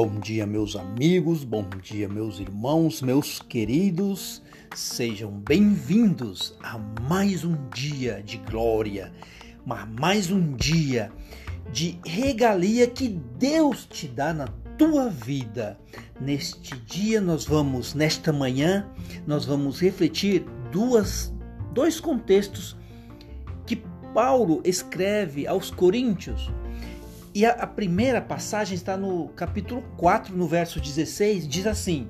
[0.00, 4.40] Bom dia, meus amigos, bom dia, meus irmãos, meus queridos.
[4.72, 9.12] Sejam bem-vindos a mais um dia de glória,
[10.00, 11.10] mais um dia
[11.72, 14.46] de regalia que Deus te dá na
[14.78, 15.76] tua vida.
[16.20, 18.88] Neste dia nós vamos, nesta manhã,
[19.26, 21.34] nós vamos refletir duas
[21.74, 22.76] dois contextos
[23.66, 23.82] que
[24.14, 26.48] Paulo escreve aos Coríntios
[27.38, 32.08] e a, a primeira passagem está no capítulo 4, no verso 16, diz assim: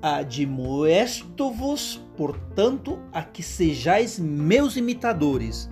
[0.00, 5.70] Admoesto-vos, portanto, a que sejais meus imitadores.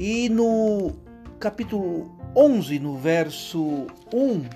[0.00, 0.96] E no
[1.38, 4.48] capítulo 11, no verso 1,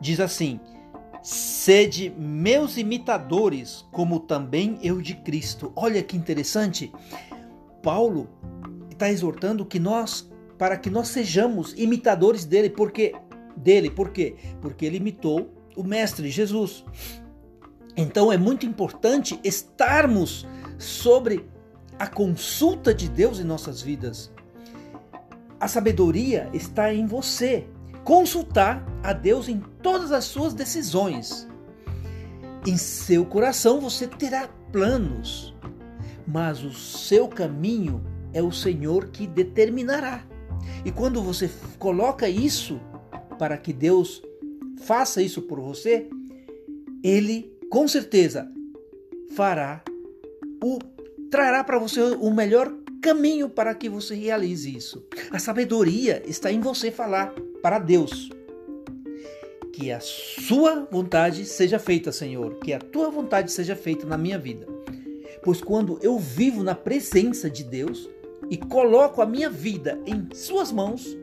[0.00, 0.58] diz assim:
[1.22, 5.72] Sede meus imitadores, como também eu de Cristo.
[5.76, 6.90] Olha que interessante.
[7.84, 8.28] Paulo
[8.90, 10.28] está exortando que nós
[10.58, 13.14] para que nós sejamos imitadores dele, porque
[13.56, 14.36] dele, por quê?
[14.60, 16.84] Porque ele imitou o mestre Jesus.
[17.96, 20.46] Então é muito importante estarmos
[20.78, 21.48] sobre
[21.98, 24.30] a consulta de Deus em nossas vidas.
[25.60, 27.66] A sabedoria está em você.
[28.04, 31.48] Consultar a Deus em todas as suas decisões.
[32.66, 35.54] Em seu coração você terá planos,
[36.26, 40.24] mas o seu caminho é o Senhor que determinará.
[40.84, 42.80] E quando você coloca isso
[43.38, 44.22] para que Deus
[44.78, 46.08] faça isso por você,
[47.02, 48.50] ele com certeza
[49.34, 49.82] fará
[50.62, 50.78] o
[51.30, 55.04] trará para você o melhor caminho para que você realize isso.
[55.30, 58.30] A sabedoria está em você falar para Deus.
[59.72, 64.38] Que a sua vontade seja feita, Senhor, que a tua vontade seja feita na minha
[64.38, 64.66] vida.
[65.42, 68.08] Pois quando eu vivo na presença de Deus,
[68.50, 71.16] e coloco a minha vida em Suas mãos,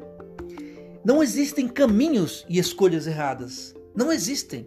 [1.05, 3.75] não existem caminhos e escolhas erradas.
[3.95, 4.65] Não existem.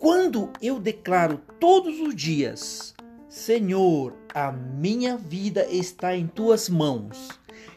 [0.00, 2.94] Quando eu declaro todos os dias,
[3.28, 7.28] Senhor, a minha vida está em tuas mãos.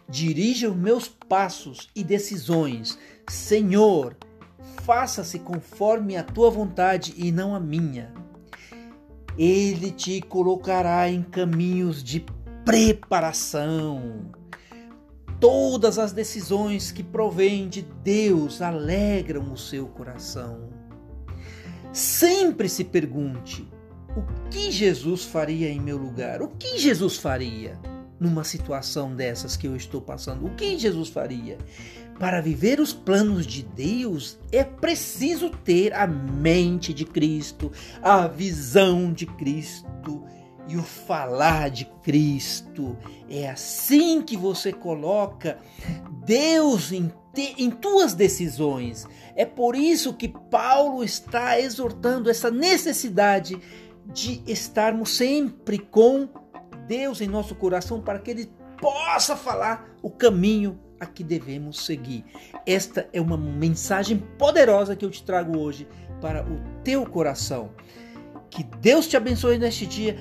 [0.07, 2.99] Dirija os meus passos e decisões.
[3.27, 4.15] Senhor,
[4.83, 8.13] faça-se conforme a tua vontade e não a minha.
[9.37, 12.19] Ele te colocará em caminhos de
[12.69, 14.29] preparação.
[15.39, 20.69] Todas as decisões que provêm de Deus alegram o seu coração.
[21.91, 23.67] Sempre se pergunte:
[24.15, 26.43] o que Jesus faria em meu lugar?
[26.43, 27.79] O que Jesus faria
[28.19, 30.45] numa situação dessas que eu estou passando?
[30.45, 31.57] O que Jesus faria?
[32.19, 39.11] Para viver os planos de Deus é preciso ter a mente de Cristo, a visão
[39.11, 40.23] de Cristo
[40.69, 42.95] e o falar de Cristo.
[43.27, 45.57] É assim que você coloca
[46.23, 49.07] Deus em, te, em tuas decisões.
[49.35, 53.59] É por isso que Paulo está exortando essa necessidade
[54.05, 56.29] de estarmos sempre com
[56.87, 62.25] Deus em nosso coração para que Ele possa falar o caminho a que devemos seguir.
[62.65, 65.87] Esta é uma mensagem poderosa que eu te trago hoje
[66.21, 67.71] para o teu coração.
[68.49, 70.17] Que Deus te abençoe neste dia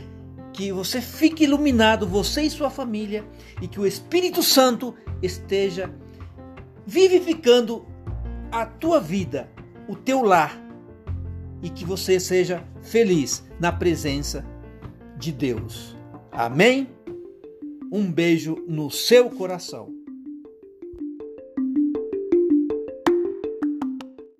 [0.52, 3.24] que você fique iluminado, você e sua família,
[3.60, 5.92] e que o Espírito Santo esteja
[6.86, 7.86] vivificando
[8.50, 9.50] a tua vida,
[9.86, 10.58] o teu lar,
[11.62, 14.44] e que você seja feliz na presença
[15.16, 15.96] de Deus.
[16.30, 16.88] Amém?
[17.90, 19.97] Um beijo no seu coração.